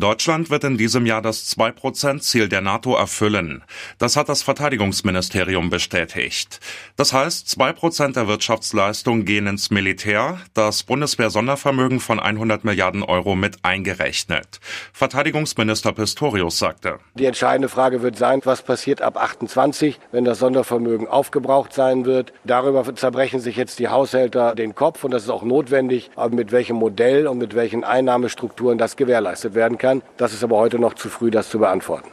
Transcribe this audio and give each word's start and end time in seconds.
Deutschland 0.00 0.48
wird 0.48 0.64
in 0.64 0.78
diesem 0.78 1.04
Jahr 1.04 1.20
das 1.20 1.54
2-Prozent-Ziel 1.56 2.48
der 2.48 2.62
NATO 2.62 2.94
erfüllen. 2.94 3.62
Das 3.98 4.16
hat 4.16 4.30
das 4.30 4.42
Verteidigungsministerium 4.42 5.68
bestätigt. 5.68 6.60
Das 6.96 7.12
heißt, 7.12 7.48
2 7.50 7.72
Prozent 7.74 8.16
der 8.16 8.26
Wirtschaftsleistung 8.26 9.26
gehen 9.26 9.46
ins 9.46 9.70
Militär, 9.70 10.38
das 10.54 10.84
Bundeswehr-Sondervermögen 10.84 12.00
von 12.00 12.18
100 12.18 12.64
Milliarden 12.64 13.02
Euro 13.02 13.36
mit 13.36 13.58
eingerechnet. 13.62 14.60
Verteidigungsminister 14.94 15.92
Pistorius 15.92 16.58
sagte. 16.58 16.98
Die 17.14 17.26
entscheidende 17.26 17.68
Frage 17.68 18.00
wird 18.00 18.16
sein, 18.16 18.40
was 18.44 18.62
passiert 18.62 19.02
ab 19.02 19.18
28, 19.18 20.00
wenn 20.12 20.24
das 20.24 20.38
Sondervermögen 20.38 21.08
aufgebraucht 21.08 21.74
sein 21.74 22.06
wird. 22.06 22.32
Darüber 22.44 22.94
zerbrechen 22.94 23.40
sich 23.40 23.56
jetzt 23.56 23.78
die 23.78 23.88
Haushälter 23.88 24.54
den 24.54 24.74
Kopf 24.74 25.04
und 25.04 25.10
das 25.10 25.24
ist 25.24 25.30
auch 25.30 25.42
notwendig, 25.42 26.10
aber 26.16 26.34
mit 26.34 26.52
welchem 26.52 26.76
Modell 26.76 27.26
und 27.26 27.36
mit 27.36 27.54
welchen 27.54 27.84
Einnahmestrukturen 27.84 28.78
das 28.78 28.96
gewährleistet 28.96 29.54
werden 29.54 29.76
kann 29.76 29.89
kann. 29.90 30.02
Das 30.16 30.32
ist 30.32 30.44
aber 30.44 30.56
heute 30.56 30.78
noch 30.78 30.94
zu 30.94 31.08
früh, 31.08 31.30
das 31.30 31.50
zu 31.50 31.58
beantworten. 31.58 32.10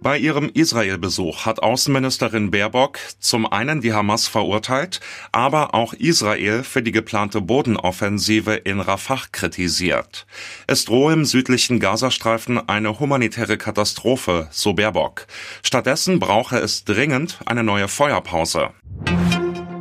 Bei 0.00 0.18
ihrem 0.18 0.50
Israel-Besuch 0.52 1.46
hat 1.46 1.62
Außenministerin 1.62 2.50
Baerbock 2.50 2.98
zum 3.20 3.50
einen 3.50 3.80
die 3.80 3.94
Hamas 3.94 4.28
verurteilt, 4.28 5.00
aber 5.32 5.74
auch 5.74 5.94
Israel 5.94 6.62
für 6.62 6.82
die 6.82 6.92
geplante 6.92 7.40
Bodenoffensive 7.40 8.52
in 8.52 8.80
Rafah 8.80 9.22
kritisiert. 9.32 10.26
Es 10.66 10.84
drohe 10.84 11.14
im 11.14 11.24
südlichen 11.24 11.80
Gazastreifen 11.80 12.68
eine 12.68 13.00
humanitäre 13.00 13.56
Katastrophe, 13.56 14.48
so 14.50 14.74
Baerbock. 14.74 15.26
Stattdessen 15.62 16.20
brauche 16.20 16.58
es 16.58 16.84
dringend 16.84 17.38
eine 17.46 17.64
neue 17.64 17.88
Feuerpause. 17.88 18.72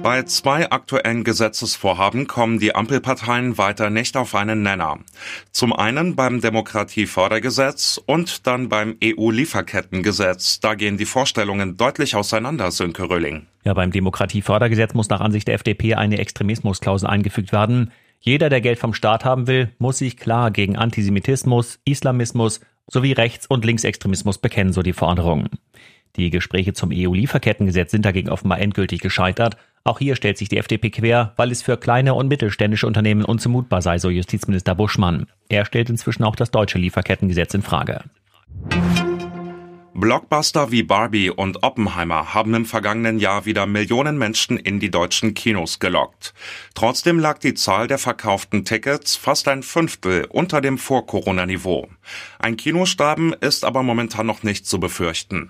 Bei 0.03 0.23
zwei 0.23 0.69
aktuellen 0.69 1.23
Gesetzesvorhaben 1.23 2.27
kommen 2.27 2.59
die 2.59 2.75
Ampelparteien 2.75 3.57
weiter 3.57 3.89
nicht 3.89 4.17
auf 4.17 4.35
einen 4.35 4.61
Nenner. 4.61 4.99
Zum 5.53 5.71
einen 5.71 6.17
beim 6.17 6.41
Demokratiefördergesetz 6.41 8.01
und 8.05 8.45
dann 8.45 8.67
beim 8.67 8.97
EU-Lieferkettengesetz. 9.01 10.59
Da 10.59 10.75
gehen 10.75 10.97
die 10.97 11.05
Vorstellungen 11.05 11.77
deutlich 11.77 12.17
auseinander, 12.17 12.71
Sönke 12.71 13.09
Rölling. 13.09 13.47
Ja, 13.63 13.73
beim 13.73 13.91
Demokratiefördergesetz 13.91 14.93
muss 14.93 15.07
nach 15.07 15.21
Ansicht 15.21 15.47
der 15.47 15.55
FDP 15.55 15.95
eine 15.95 16.17
Extremismusklausel 16.17 17.07
eingefügt 17.07 17.53
werden. 17.53 17.93
Jeder, 18.19 18.49
der 18.49 18.59
Geld 18.59 18.79
vom 18.79 18.93
Staat 18.93 19.23
haben 19.23 19.47
will, 19.47 19.71
muss 19.77 19.99
sich 19.99 20.17
klar 20.17 20.51
gegen 20.51 20.75
Antisemitismus, 20.75 21.79
Islamismus 21.85 22.59
sowie 22.87 23.13
Rechts- 23.13 23.47
und 23.47 23.63
Linksextremismus 23.63 24.37
bekennen, 24.37 24.73
so 24.73 24.81
die 24.81 24.91
Forderung. 24.91 25.47
Die 26.17 26.29
Gespräche 26.29 26.73
zum 26.73 26.91
EU-Lieferkettengesetz 26.93 27.91
sind 27.91 28.03
dagegen 28.03 28.29
offenbar 28.29 28.59
endgültig 28.59 28.99
gescheitert. 28.99 29.55
Auch 29.85 29.99
hier 29.99 30.15
stellt 30.15 30.37
sich 30.37 30.47
die 30.47 30.57
FDP 30.57 30.91
quer, 30.91 31.33
weil 31.35 31.51
es 31.51 31.61
für 31.61 31.75
kleine 31.75 32.13
und 32.13 32.29
mittelständische 32.29 32.87
Unternehmen 32.87 33.25
unzumutbar 33.25 33.81
sei, 33.81 33.97
so 33.97 34.09
Justizminister 34.09 34.75
Buschmann. 34.75 35.27
Er 35.49 35.65
stellt 35.65 35.89
inzwischen 35.89 36.23
auch 36.23 36.37
das 36.37 36.51
deutsche 36.51 36.77
Lieferkettengesetz 36.77 37.53
in 37.53 37.63
Frage. 37.63 38.01
Blockbuster 39.93 40.71
wie 40.71 40.83
Barbie 40.83 41.29
und 41.29 41.63
Oppenheimer 41.63 42.33
haben 42.33 42.53
im 42.53 42.65
vergangenen 42.65 43.19
Jahr 43.19 43.45
wieder 43.45 43.65
Millionen 43.65 44.17
Menschen 44.17 44.57
in 44.57 44.79
die 44.79 44.89
deutschen 44.89 45.33
Kinos 45.33 45.79
gelockt. 45.79 46.33
Trotzdem 46.75 47.19
lag 47.19 47.37
die 47.39 47.53
Zahl 47.53 47.87
der 47.87 47.99
verkauften 47.99 48.63
Tickets 48.63 49.17
fast 49.17 49.49
ein 49.49 49.63
Fünftel 49.63 50.25
unter 50.29 50.61
dem 50.61 50.77
Vor-Corona-Niveau. 50.77 51.89
Ein 52.39 52.55
Kinostaben 52.55 53.33
ist 53.33 53.65
aber 53.65 53.83
momentan 53.83 54.25
noch 54.25 54.43
nicht 54.43 54.65
zu 54.65 54.79
befürchten. 54.79 55.49